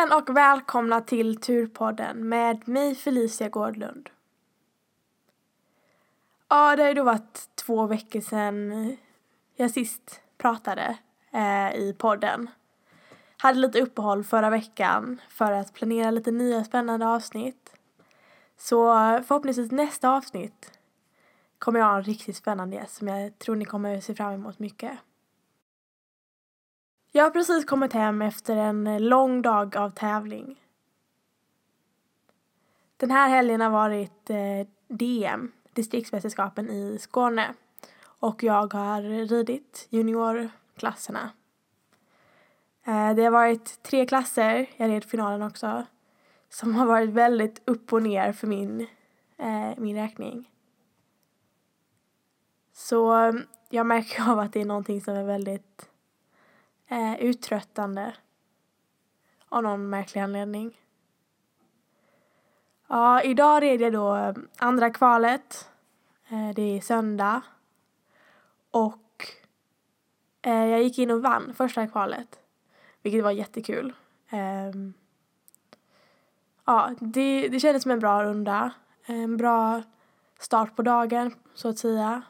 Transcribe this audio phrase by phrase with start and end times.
[0.00, 4.10] igen och välkomna till Turpodden med mig Felicia Gårdlund.
[6.48, 8.96] Ja, det har ju då varit två veckor sedan
[9.56, 10.98] jag sist pratade
[11.30, 12.50] eh, i podden.
[13.36, 17.72] Hade lite uppehåll förra veckan för att planera lite nya spännande avsnitt.
[18.56, 18.92] Så
[19.26, 20.78] förhoppningsvis nästa avsnitt
[21.58, 24.58] kommer jag ha en riktigt spännande gäst som jag tror ni kommer se fram emot
[24.58, 24.98] mycket.
[27.12, 30.60] Jag har precis kommit hem efter en eh, lång dag av tävling.
[32.96, 37.54] Den här helgen har varit eh, DM, distriktsmästerskapen i Skåne.
[38.02, 41.30] Och jag har ridit juniorklasserna.
[42.84, 45.86] Eh, det har varit tre klasser, jag red finalen också,
[46.48, 48.86] som har varit väldigt upp och ner för min,
[49.36, 50.50] eh, min räkning.
[52.72, 53.34] Så eh,
[53.70, 55.89] jag märker av att det är någonting som är väldigt
[56.90, 58.14] eh, uttröttande
[59.48, 60.80] av någon märklig anledning.
[62.88, 65.70] Ja, idag red jag då eh, andra kvalet.
[66.28, 67.42] Eh, det är söndag.
[68.70, 69.26] Och
[70.42, 72.38] eh, jag gick in och vann första kvalet.
[73.02, 73.92] Vilket var jättekul.
[74.30, 74.70] Eh,
[76.64, 78.72] ja, det, det kändes som en bra runda.
[79.06, 79.82] En bra
[80.38, 82.22] start på dagen, så att säga.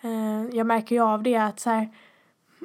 [0.00, 1.88] Eh, jag märker ju av det att så här,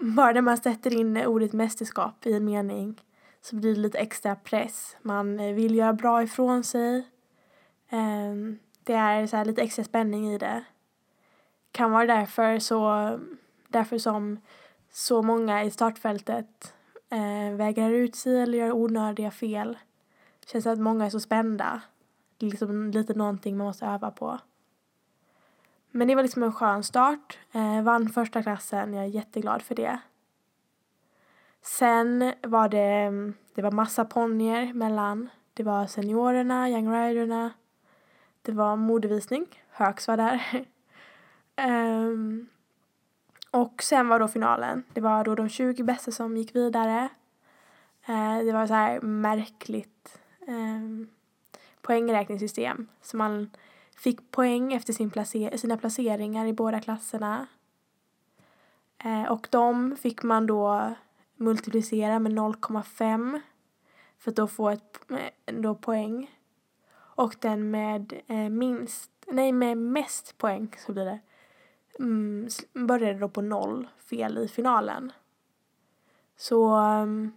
[0.01, 3.01] bara när man sätter in ordet mästerskap i en mening
[3.41, 4.97] så blir det lite extra press.
[5.01, 7.07] Man vill göra bra ifrån sig.
[7.89, 10.63] Ehm, det är så lite extra spänning i det.
[11.71, 13.19] Kan vara därför, så,
[13.67, 14.39] därför som
[14.91, 16.73] så många i startfältet
[17.09, 19.77] eh, vägrar ut sig eller gör onödiga fel.
[20.39, 21.81] Det känns att många är så spända.
[22.37, 24.39] Det är liksom lite någonting man måste öva på.
[25.91, 27.37] Men det var liksom en skön start.
[27.51, 29.99] Eh, vann första klassen, jag är jätteglad för det.
[31.61, 35.29] Sen var det, mm, det var massa ponnyer mellan.
[35.53, 37.51] Det var seniorerna, young riderna.
[38.41, 40.65] Det var modevisning, Högs var där.
[41.67, 42.47] um,
[43.51, 44.83] och sen var då finalen.
[44.93, 47.09] Det var då de 20 bästa som gick vidare.
[48.09, 51.09] Uh, det var så här märkligt um,
[51.81, 52.87] poängräkningssystem.
[53.01, 53.49] Så man
[53.99, 57.47] fick poäng efter sin placer sina placeringar i båda klasserna.
[59.03, 60.93] Eh, och de fick man då
[61.35, 63.41] multiplicera med 0,5
[64.17, 66.35] för att då få ett eh, då poäng.
[66.95, 71.19] Och den med eh, minst, nej med mest poäng så blir det,
[71.99, 75.11] mm, började då på noll fel i finalen.
[76.35, 77.33] Så um,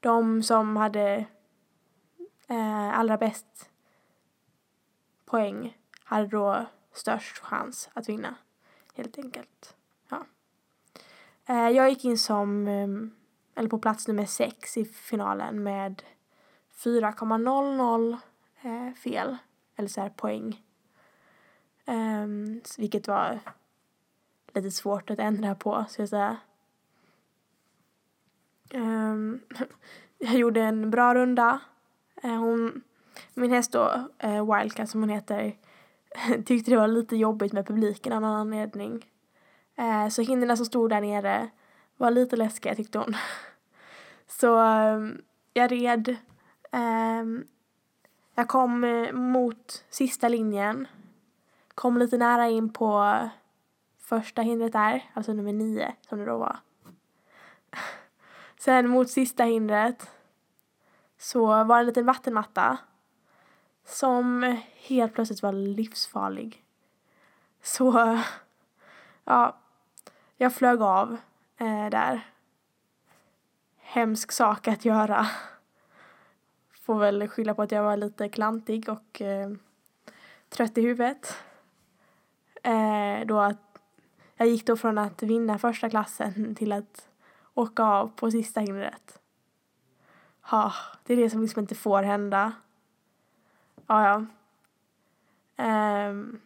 [0.00, 1.26] de som hade
[2.48, 3.71] eh, allra bäst
[5.32, 8.34] poäng hade då störst chans att vinna.
[8.94, 9.76] Helt enkelt.
[10.08, 10.24] Ja.
[11.46, 13.10] Eh, jag gick in som, ehm,
[13.54, 16.02] eller på plats nummer sex i finalen med
[16.74, 18.18] 4,00
[18.62, 19.36] eh, fel,
[19.76, 20.62] eller så här poäng.
[21.84, 23.40] Ehm, vilket var
[24.54, 26.36] lite svårt att ändra på, ska jag säga.
[28.70, 29.40] Ehm,
[30.18, 31.60] jag gjorde en bra runda.
[32.22, 32.82] Eh, hon
[33.34, 35.56] min häst då, eh, Wildcat som hon heter,
[36.44, 39.06] tyckte det var lite jobbigt med publiken av någon anledning.
[39.76, 41.50] Eh, så hindren som stod där nere
[41.96, 43.16] var lite läskiga tyckte hon.
[44.26, 45.00] Så eh,
[45.52, 46.08] jag red.
[46.72, 47.24] Eh,
[48.34, 50.86] jag kom eh, mot sista linjen.
[51.74, 53.18] Kom lite nära in på
[53.98, 56.56] första hindret där, alltså nummer nio som det då var.
[58.58, 60.10] Sen mot sista hindret
[61.18, 62.78] så var det en liten vattenmatta
[63.84, 66.64] som helt plötsligt var livsfarlig.
[67.62, 68.18] Så,
[69.24, 69.56] ja,
[70.36, 71.16] jag flög av
[71.58, 72.26] eh, där.
[73.78, 75.26] Hemsk sak att göra.
[76.82, 79.50] Får väl skylla på att jag var lite klantig och eh,
[80.48, 81.36] trött i huvudet.
[82.62, 83.78] Eh, då att
[84.36, 87.08] jag gick då från att vinna första klassen till att
[87.54, 89.18] åka av på sista hindret.
[90.50, 90.72] Ja,
[91.04, 92.52] det är det som liksom inte får hända.
[93.86, 94.26] Ja,
[95.56, 96.08] ja.
[96.08, 96.40] Um,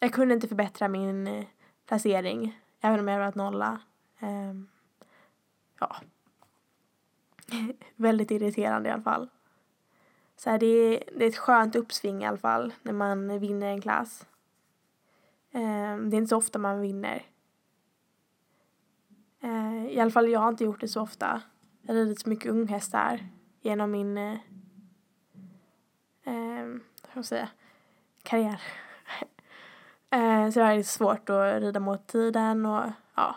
[0.00, 1.46] jag kunde inte förbättra min eh,
[1.86, 3.80] placering, även om jag varit nolla.
[4.20, 4.68] Um,
[5.80, 5.96] ja.
[7.96, 9.28] Väldigt irriterande i alla fall.
[10.36, 13.66] Så här, det, är, det är ett skönt uppsving i alla fall när man vinner
[13.66, 14.26] en klass.
[15.52, 17.26] Um, det är inte så ofta man vinner.
[19.44, 21.42] Uh, I alla fall jag har inte gjort det så ofta.
[21.82, 23.26] Jag har ridit så mycket unghästar
[23.60, 24.38] genom min eh,
[27.18, 27.48] uh, säga,
[28.22, 28.62] karriär.
[30.10, 33.36] eh, så det är svårt att rida mot tiden och ja.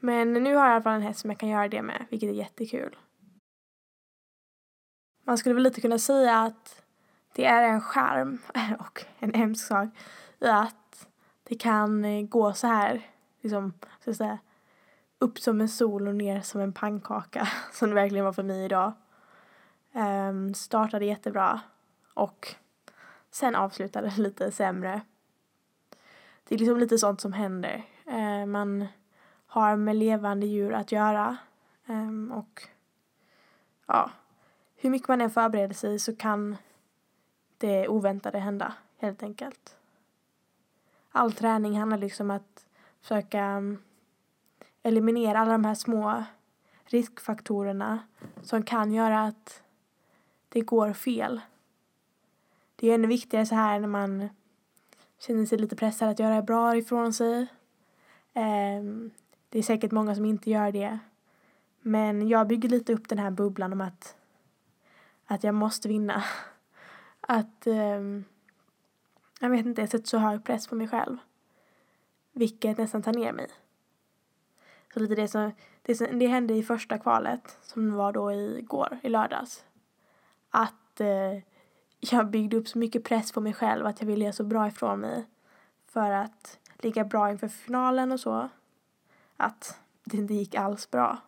[0.00, 2.06] Men nu har jag i alla fall en häst som jag kan göra det med,
[2.10, 2.96] vilket är jättekul.
[5.24, 6.82] man skulle väl lite kunna säga att
[7.34, 8.38] det är en charm
[8.78, 9.88] och en hemsk sak
[10.40, 11.08] i att
[11.44, 13.06] det kan eh, gå så här,
[13.40, 13.72] liksom,
[14.04, 14.38] så att säga,
[15.18, 18.64] upp som en sol och ner som en pannkaka, som det verkligen var för mig
[18.64, 18.92] idag.
[19.92, 21.60] Um, startade jättebra
[22.18, 22.54] och
[23.30, 25.00] sen avslutade lite sämre.
[26.48, 27.84] Det är liksom lite sånt som händer.
[28.06, 28.86] Eh, man
[29.46, 31.36] har med levande djur att göra
[31.86, 32.62] eh, och
[33.86, 34.10] ja,
[34.76, 36.56] hur mycket man än förbereder sig så kan
[37.58, 39.76] det oväntade hända helt enkelt.
[41.10, 42.66] All träning handlar liksom om att
[43.00, 43.82] försöka mm,
[44.82, 46.24] eliminera alla de här små
[46.84, 47.98] riskfaktorerna
[48.42, 49.62] som kan göra att
[50.48, 51.40] det går fel.
[52.80, 54.28] Det är ännu viktigare så här när man
[55.18, 57.46] känner sig lite pressad att göra bra ifrån sig.
[58.34, 59.10] Ehm,
[59.48, 60.98] det är säkert många som inte gör det.
[61.80, 64.16] Men jag bygger lite upp den här bubblan om att,
[65.26, 66.24] att jag måste vinna.
[67.20, 68.24] Att um,
[69.40, 71.16] jag vet inte, jag sätter så hög press på mig själv.
[72.32, 73.48] Vilket nästan tar ner mig.
[74.94, 75.52] Så lite det som,
[75.82, 79.64] det, som, det hände i första kvalet, som var då igår, i lördags.
[80.50, 81.38] Att eh,
[82.00, 84.68] jag byggde upp så mycket press på mig själv att jag ville göra så bra
[84.68, 85.26] ifrån mig.
[85.86, 88.48] För att ligga bra inför finalen och så.
[89.36, 91.18] Att det inte gick alls bra.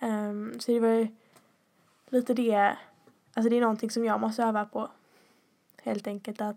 [0.00, 1.08] Um, så det var ju
[2.08, 2.76] lite det,
[3.34, 4.88] alltså det är någonting som jag måste öva på.
[5.82, 6.56] Helt enkelt att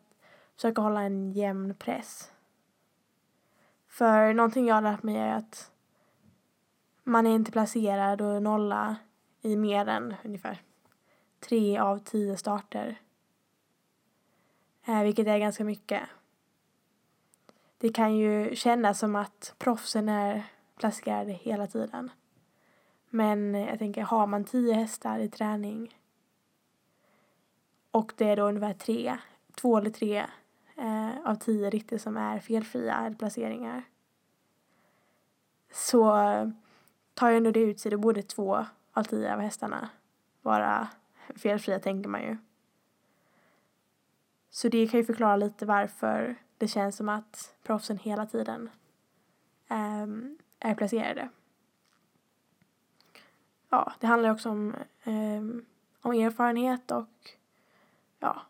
[0.56, 2.32] försöka hålla en jämn press.
[3.88, 5.72] För någonting jag har lärt mig är att
[7.04, 8.96] man är inte placerad och nolla
[9.42, 10.62] i mer än ungefär
[11.40, 13.02] tre av tio starter.
[14.86, 16.04] Eh, vilket är ganska mycket.
[17.78, 20.44] Det kan ju kännas som att proffsen är
[20.76, 22.12] placerade hela tiden.
[23.10, 26.00] Men jag tänker, har man tio hästar i träning
[27.92, 29.18] och det är då ungefär tre,
[29.56, 30.26] två eller tre
[30.76, 33.84] eh, av tio ritter som är felfria placeringar
[35.72, 36.12] så
[37.14, 37.92] tar ju ändå det ut sig.
[37.92, 39.90] Då borde två av tio av hästarna
[40.42, 40.88] vara
[41.36, 42.38] felfria, tänker man ju.
[44.50, 48.70] Så det kan ju förklara lite varför det känns som att proffsen hela tiden
[49.70, 51.30] um, är placerade.
[53.70, 55.66] Ja, det handlar också om, um,
[56.02, 57.32] om erfarenhet och
[58.20, 58.42] ja,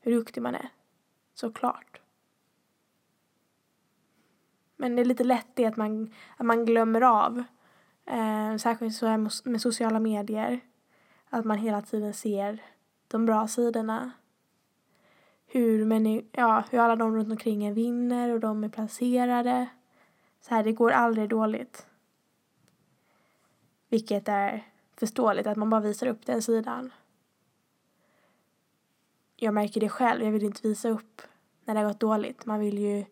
[0.00, 0.68] hur duktig man är.
[1.34, 2.00] Såklart.
[4.76, 7.44] Men det är lite lätt det att man, att man glömmer av.
[8.06, 10.60] Eh, särskilt så här med sociala medier.
[11.34, 12.62] Att man hela tiden ser
[13.08, 14.10] de bra sidorna.
[15.46, 19.68] Hur, men, ja, hur alla de runt omkring en vinner och de är placerade.
[20.40, 21.86] Så här, det går aldrig dåligt.
[23.88, 24.64] Vilket är
[24.96, 26.92] förståeligt, att man bara visar upp den sidan.
[29.36, 31.22] Jag märker det själv, jag vill inte visa upp
[31.64, 32.46] när det har gått dåligt.
[32.46, 33.04] Man vill ju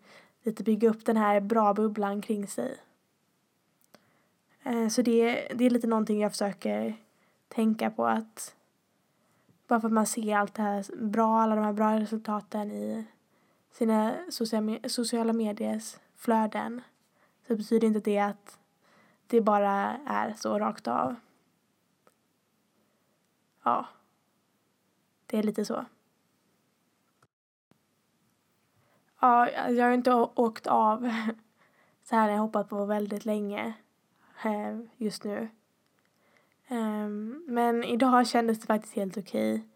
[0.42, 2.76] lite bygga upp den här bra bubblan kring sig.
[4.62, 6.96] Eh, så det, det är lite någonting jag försöker
[7.54, 8.56] tänka på att
[9.68, 13.04] bara för att man ser allt det här bra, alla de här bra resultaten i
[13.70, 14.14] sina
[14.86, 16.82] sociala mediers flöden
[17.46, 18.58] så betyder inte det att
[19.26, 21.14] det bara är så rakt av.
[23.62, 23.86] Ja,
[25.26, 25.84] det är lite så.
[29.20, 31.00] Ja, jag har inte åkt av
[32.04, 33.72] så här när jag hoppat på väldigt länge
[34.44, 35.48] eh, just nu.
[36.72, 39.66] Um, men idag kändes det faktiskt helt okej.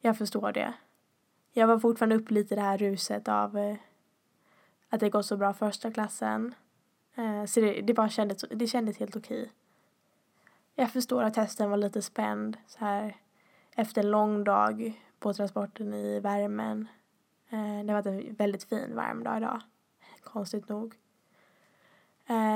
[0.00, 0.74] Jag förstår det.
[1.52, 3.76] Jag var fortfarande uppe lite i det här ruset av uh,
[4.88, 6.54] att det gått så bra första klassen.
[7.18, 9.52] Uh, så det, det bara kändes, det kändes helt okej.
[10.74, 13.16] Jag förstår att hästen var lite spänd så här
[13.74, 16.88] efter en lång dag på transporten i värmen.
[17.52, 19.60] Uh, det har varit en väldigt fin varm dag idag.
[20.22, 20.94] Konstigt nog.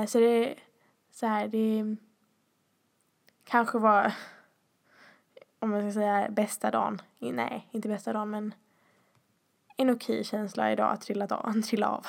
[0.07, 0.55] Så det
[1.11, 1.97] så här, det
[3.51, 4.13] kanske var
[5.59, 7.01] om man ska säga bästa dagen.
[7.19, 8.53] Nej, inte bästa dagen men
[9.77, 11.61] en okej känsla idag att trilla av.
[11.65, 12.05] Trilla av.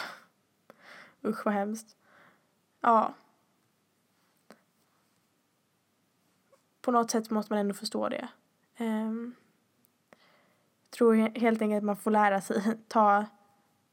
[1.25, 1.97] Usch vad hemskt.
[2.81, 3.15] Ja.
[6.81, 8.29] På något sätt måste man ändå förstå det.
[8.79, 9.35] Um,
[10.91, 13.27] tror helt enkelt att man får lära sig ta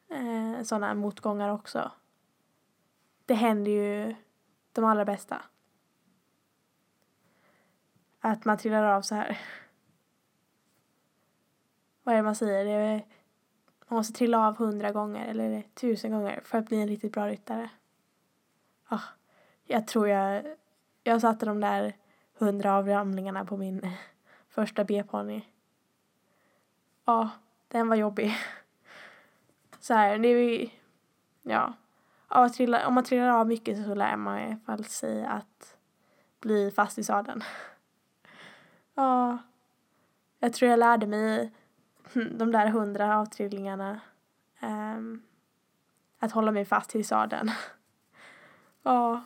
[0.09, 1.91] eh, uh, sådana motgångar också.
[3.25, 4.15] Det händer ju
[4.71, 5.41] de allra bästa.
[8.19, 9.39] Att man trillar av så här.
[12.03, 12.65] Vad är det man säger?
[12.65, 13.05] Det är,
[13.87, 17.27] man måste trilla av hundra gånger eller tusen gånger för att bli en riktigt bra
[17.27, 17.69] ryttare.
[18.89, 19.03] Oh,
[19.63, 20.45] jag tror jag,
[21.03, 21.93] jag satte de där
[22.33, 23.81] hundra avramlingarna på min,
[24.49, 25.41] första B-ponny.
[27.05, 27.29] Ja,
[27.67, 28.37] den var jobbig.
[29.79, 30.69] Så här, det är
[31.41, 31.73] ja.
[32.87, 35.77] Om man trillar av mycket så lär man i alla fall sig att
[36.39, 37.43] bli fast i sadeln.
[38.99, 39.37] Ja,
[40.39, 41.51] jag tror jag lärde mig
[42.13, 43.99] de där hundra avtrillingarna.
[44.61, 45.23] um,
[46.19, 47.51] att hålla mig fast i sadeln.
[48.83, 49.23] ja,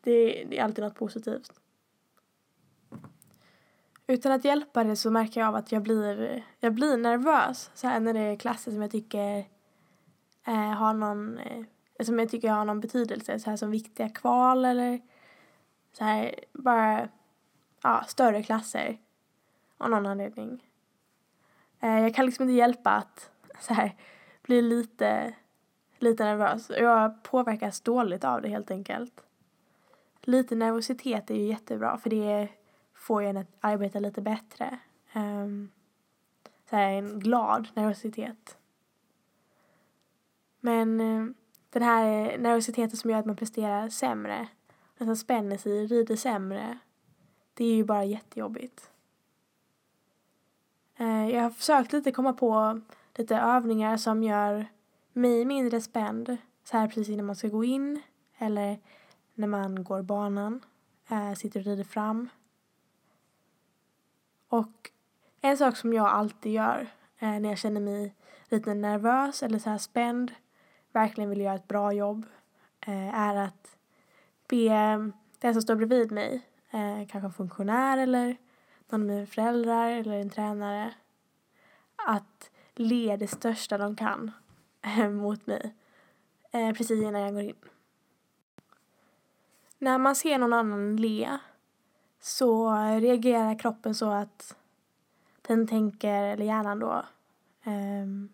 [0.00, 1.60] det, det är alltid något positivt.
[4.06, 7.86] Utan att hjälpa det så märker jag av att jag blir, jag blir nervös så
[7.86, 9.44] här när det är klasser som jag tycker
[10.46, 11.64] eh, har någon, eh,
[12.02, 15.00] som jag tycker har någon betydelse, så här som viktiga kval eller
[15.92, 17.08] så här bara,
[17.84, 18.98] ja, större klasser
[19.78, 20.70] av någon anledning.
[21.80, 23.96] Eh, jag kan liksom inte hjälpa att så här
[24.42, 25.34] bli lite,
[25.98, 26.70] lite nervös.
[26.70, 29.24] Jag påverkas dåligt av det helt enkelt.
[30.22, 32.48] Lite nervositet är ju jättebra för det
[32.94, 34.78] får en att arbeta lite bättre.
[35.14, 35.70] Um,
[36.70, 38.58] så här en glad nervositet.
[40.60, 41.34] Men eh,
[41.70, 44.48] den här nervositeten som gör att man presterar sämre,
[44.98, 46.78] nästan spänner sig, rider sämre,
[47.54, 48.90] det är ju bara jättejobbigt.
[50.96, 52.80] Eh, jag har försökt lite komma på
[53.14, 54.66] lite övningar som gör
[55.12, 58.02] mig mindre spänd så här precis innan man ska gå in
[58.38, 58.78] eller
[59.34, 60.64] när man går banan,
[61.08, 62.28] eh, sitter och rider fram.
[64.48, 64.90] Och
[65.40, 68.14] en sak som jag alltid gör eh, när jag känner mig
[68.48, 70.32] lite nervös eller så här spänd,
[70.92, 72.26] verkligen vill göra ett bra jobb,
[73.12, 73.76] är att
[74.48, 74.68] be
[75.38, 76.42] den som står bredvid mig,
[76.74, 78.36] Eh, kanske en funktionär eller
[78.88, 80.94] någon av mina föräldrar eller en tränare,
[82.08, 84.30] att le det största de kan
[84.82, 85.74] eh, mot mig
[86.50, 87.56] eh, precis innan jag går in
[89.84, 91.38] när man ser någon annan le
[92.20, 94.56] så reagerar kroppen så att
[95.42, 97.04] den tänker, eller hjärnan då,
[97.64, 98.28] ehm,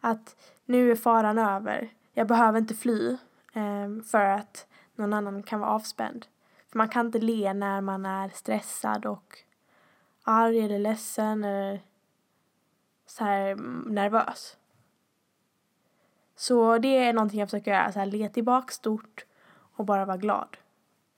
[0.00, 1.92] att nu är faran över.
[2.12, 3.16] Jag behöver inte fly
[3.52, 6.26] ehm, för att någon annan kan vara avspänd.
[6.76, 9.38] Man kan inte le när man är stressad och
[10.22, 11.80] arg eller ledsen eller
[13.06, 14.56] så här mm, nervös.
[16.34, 20.16] Så det är någonting jag försöker göra, så här, le tillbaka stort och bara vara
[20.16, 20.56] glad.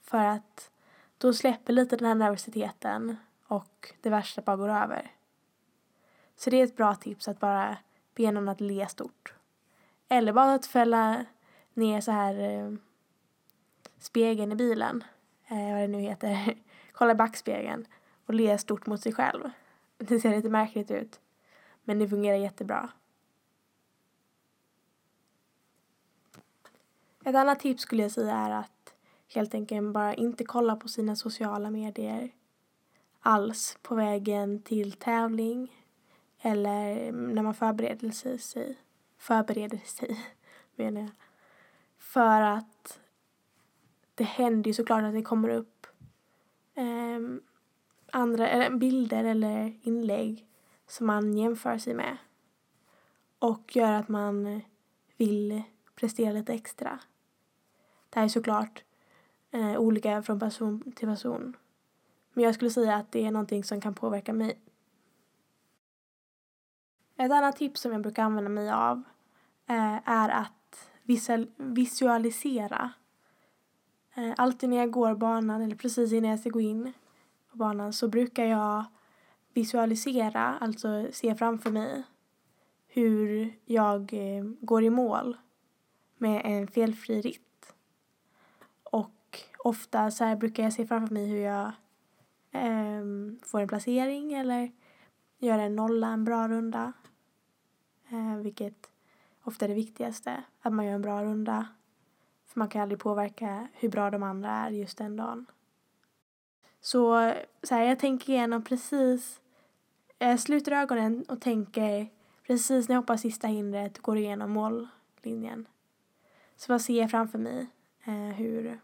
[0.01, 0.71] För att
[1.17, 3.15] då släpper lite den här nervositeten
[3.47, 5.11] och det värsta bara går över.
[6.35, 7.77] Så det är ett bra tips att bara
[8.15, 9.33] be någon att le stort.
[10.07, 11.25] Eller bara att fälla
[11.73, 12.73] ner så här eh,
[13.97, 15.03] spegeln i bilen,
[15.49, 16.55] eh, vad det nu heter,
[16.91, 17.85] kolla i backspegeln
[18.25, 19.49] och le stort mot sig själv.
[19.97, 21.19] Det ser lite märkligt ut,
[21.83, 22.89] men det fungerar jättebra.
[27.25, 28.93] Ett annat tips skulle jag säga är att
[29.27, 32.31] helt enkelt bara inte kolla på sina sociala medier
[33.19, 35.85] alls på vägen till tävling
[36.41, 38.77] eller när man förbereder sig.
[39.17, 40.25] Förbereder sig,
[40.75, 41.09] menar jag.
[41.97, 42.99] För att
[44.19, 45.87] det händer ju såklart att det kommer upp
[46.75, 50.47] ehm, eh, andra eller bilder eller inlägg
[50.87, 52.17] som man jämför sig med
[53.39, 54.61] och gör att man
[55.17, 55.63] vill
[55.95, 56.99] prestera lite extra.
[58.09, 58.83] Det här är såklart
[59.51, 61.57] eh, olika från person till person.
[62.33, 64.59] Men jag skulle säga att det är någonting som kan påverka mig.
[67.17, 69.03] Ett annat tips som jag brukar använda mig av
[69.67, 70.89] eh, är att
[71.57, 72.93] visualisera.
[74.13, 76.93] Eh, alltid när jag går banan eller precis innan jag ska gå in
[77.51, 78.85] på banan så brukar jag
[79.53, 82.03] visualisera, alltså se framför mig
[82.87, 85.37] hur jag eh, går i mål
[86.17, 87.73] med en felfri ritt
[88.83, 91.71] Och ofta så här brukar jag se framför mig hur jag
[92.51, 93.01] eh,
[93.43, 94.71] får en placering eller
[95.37, 96.93] gör en nolla, en bra runda.
[98.09, 98.89] Eh, vilket
[99.43, 101.67] ofta är det viktigaste, att man gör en bra runda.
[102.49, 105.45] För man kan aldrig påverka hur bra de andra är just den dagen.
[106.81, 109.41] Så, så här, jag tänker igenom precis,
[110.17, 112.07] jag sluter ögonen och tänker
[112.47, 115.67] precis när jag hoppar sista hindret går igenom mållinjen.
[116.55, 117.67] Så vad ser jag framför mig
[118.03, 118.79] eh, hur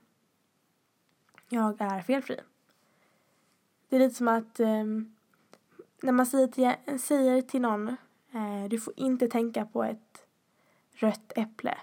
[1.50, 2.40] jag är felfri.
[3.90, 4.84] Det är lite som att eh,
[6.02, 7.88] när man säger till, säger till någon
[8.32, 10.28] eh, du får inte tänka på ett
[10.92, 11.78] rött äpple.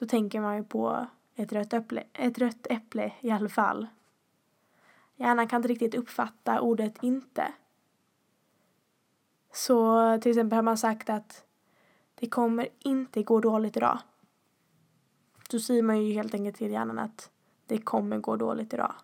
[0.00, 3.86] Då tänker man ju på ett rött äpple, ett rött äpple i alla fall.
[5.16, 7.52] Hjärnan kan inte riktigt uppfatta ordet inte.
[9.52, 11.44] Så till exempel har man sagt att
[12.14, 13.98] det kommer inte gå dåligt idag.
[15.50, 17.30] Då säger man ju helt enkelt till hjärnan att
[17.66, 18.94] det kommer gå dåligt idag.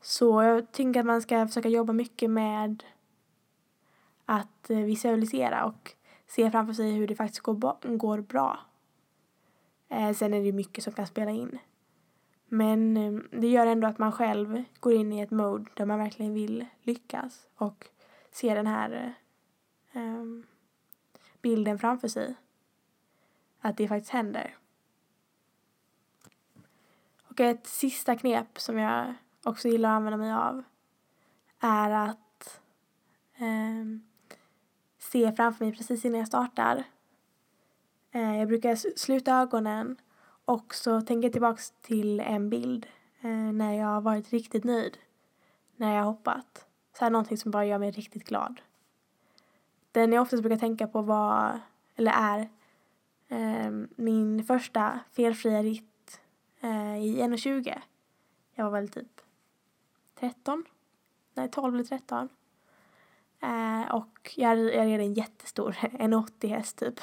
[0.00, 2.84] Så jag tänker att man ska försöka jobba mycket med
[4.24, 5.92] att eh, visualisera och
[6.26, 8.58] se framför sig hur det faktiskt går, går bra.
[9.90, 11.58] Eh, sen är det mycket som kan spela in.
[12.46, 15.98] Men eh, det gör ändå att man själv går in i ett mode där man
[15.98, 17.86] verkligen vill lyckas och
[18.30, 19.14] se den här
[19.92, 20.46] eh, ehm,
[21.42, 22.34] bilden framför sig.
[23.60, 24.56] Att det faktiskt händer.
[27.22, 30.62] Och ett sista knep som jag också gillar att använda mig av
[31.60, 32.60] är att
[33.36, 33.84] eh,
[34.98, 36.84] se framför mig precis innan jag startar.
[38.12, 39.96] Eh, jag brukar sluta ögonen
[40.44, 42.86] och så tänker jag tillbaks till en bild
[43.20, 44.98] eh, när jag har varit riktigt nöjd.
[45.76, 46.66] När jag har hoppat.
[46.98, 48.60] Så här någonting som bara gör mig riktigt glad.
[49.92, 51.60] Den jag oftast brukar tänka på var,
[51.96, 52.48] eller är,
[53.28, 56.20] eh, min första felfria ritt
[56.60, 57.80] eh, i 1,20.
[58.54, 59.20] Jag var väl typ
[60.14, 60.64] 13?
[61.34, 62.28] Nej, 12 eller 13.
[63.40, 67.00] Eh, och jag, jag red en jättestor, en 80 häst typ.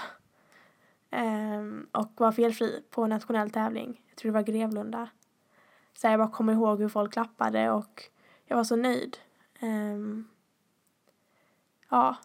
[1.10, 1.62] Eh,
[1.92, 4.02] och var felfri på en nationell tävling.
[4.10, 5.10] Jag tror det var Grevlunda.
[5.94, 8.04] Så jag bara kommer ihåg hur folk klappade och
[8.46, 9.18] jag var så nöjd.
[9.62, 10.28] Um,
[11.90, 12.18] ja,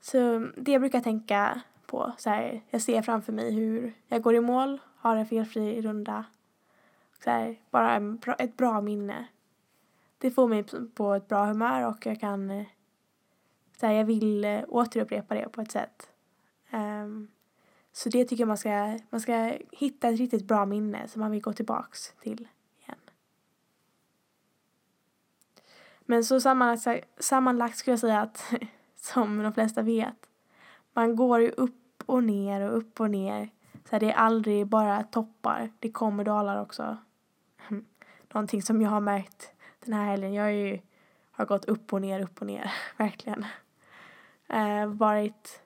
[0.00, 2.12] så det brukar jag tänka på.
[2.18, 6.24] Så här, jag ser framför mig hur jag går i mål, har en felfri runda.
[7.24, 9.26] Så här, bara en, ett bra minne.
[10.18, 12.66] Det får mig på ett bra humör och jag kan eh,
[13.80, 16.10] så här, jag vill eh, återupprepa det på ett sätt.
[16.72, 17.28] Um,
[17.98, 21.30] så det tycker jag man ska, man ska hitta ett riktigt bra minne som man
[21.30, 22.48] vill gå tillbaks till
[22.82, 22.98] igen.
[26.00, 28.52] Men så sammanlagt, sammanlagt skulle jag säga att,
[28.96, 30.28] som de flesta vet,
[30.92, 33.50] man går ju upp och ner och upp och ner.
[33.72, 36.96] Så här, det är aldrig bara toppar, det kommer dalar också.
[38.32, 39.52] Någonting som jag har märkt
[39.84, 40.80] den här helgen, jag har ju
[41.30, 43.46] har gått upp och ner, upp och ner, verkligen
[44.48, 45.60] eh, varit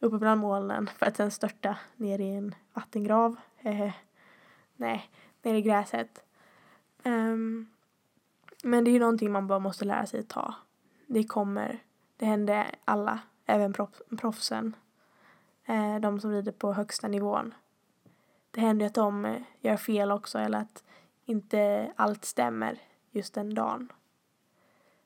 [0.00, 3.36] uppe bland molnen för att sen störta ner i en vattengrav.
[3.58, 3.92] Eh,
[4.76, 5.10] nej,
[5.42, 6.24] ner i gräset.
[7.04, 7.66] Um,
[8.62, 10.54] men det är ju någonting man bara måste lära sig ta.
[11.06, 11.78] Det kommer,
[12.16, 13.74] det händer alla, även
[14.18, 14.76] proffsen.
[15.64, 17.54] Eh, de som rider på högsta nivån.
[18.50, 20.84] Det händer att de eh, gör fel också eller att
[21.24, 22.78] inte allt stämmer
[23.10, 23.92] just den dagen.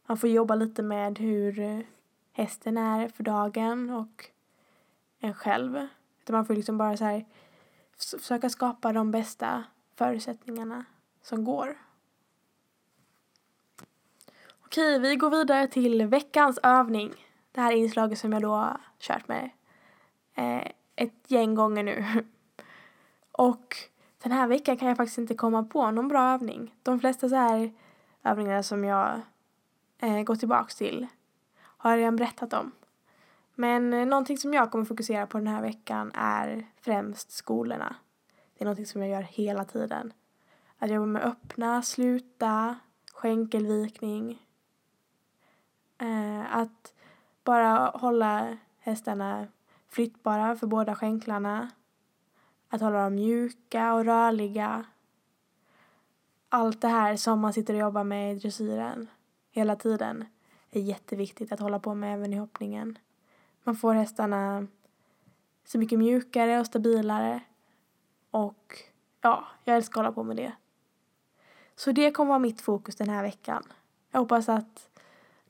[0.06, 1.80] Man får jobba lite med hur eh,
[2.32, 4.30] hästen är för dagen och
[5.22, 5.88] en själv.
[6.20, 7.24] Utan man får liksom bara så här
[7.98, 10.84] försöka skapa de bästa förutsättningarna
[11.22, 11.78] som går.
[14.64, 17.12] Okej, vi går vidare till veckans övning.
[17.52, 19.50] Det här inslaget som jag då har kört med
[20.34, 22.04] eh, ett gäng gånger nu.
[23.32, 23.76] Och
[24.22, 26.74] den här veckan kan jag faktiskt inte komma på någon bra övning.
[26.82, 27.72] De flesta så här
[28.22, 29.20] övningar som jag
[29.98, 31.06] eh, går tillbaks till
[31.60, 32.72] har jag redan berättat om.
[33.54, 37.96] Men eh, någonting som jag kommer fokusera på den här veckan är främst skolorna.
[38.54, 40.12] Det är någonting som jag gör hela tiden.
[40.78, 42.76] Att jobba med öppna, sluta,
[43.12, 44.46] skänkelvikning.
[45.98, 46.94] Eh, att
[47.44, 49.46] bara hålla hästarna
[49.88, 51.70] flyttbara för båda skänklarna.
[52.68, 54.84] Att hålla dem mjuka och rörliga.
[56.48, 59.08] Allt det här som man sitter och jobbar med i dressyren
[59.50, 60.24] hela tiden
[60.70, 62.98] är jätteviktigt att hålla på med även i hoppningen.
[63.62, 64.66] Man får hästarna
[65.64, 67.40] så mycket mjukare och stabilare.
[68.30, 68.82] Och
[69.20, 70.52] ja, jag älskar att hålla på med det.
[71.74, 73.62] Så det kommer vara mitt fokus den här veckan.
[74.10, 74.88] Jag hoppas att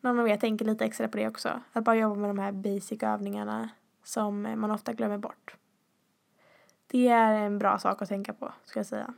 [0.01, 1.61] någon av er tänker lite extra på det också.
[1.72, 3.70] Att bara jobba med de här basic övningarna
[4.05, 5.57] som man ofta glömmer bort.
[6.87, 9.14] Det är en bra sak att tänka på, ska jag säga.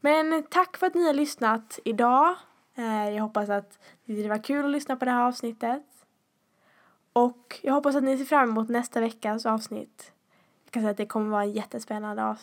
[0.00, 2.36] Men tack för att ni har lyssnat idag.
[2.74, 5.95] Eh, jag hoppas att det var kul att lyssna på det här avsnittet.
[7.16, 10.12] Och jag hoppas att ni ser fram emot nästa veckas avsnitt.
[10.64, 12.38] Jag kan säga att det kommer vara jättespännande av,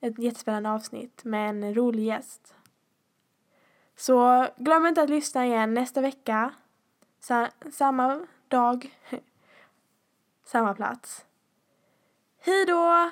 [0.00, 2.54] ett jättespännande avsnitt med en rolig gäst.
[3.96, 6.54] Så glöm inte att lyssna igen nästa vecka.
[7.20, 8.98] Sa samma dag,
[10.44, 11.24] samma plats.
[12.38, 13.10] Hej då!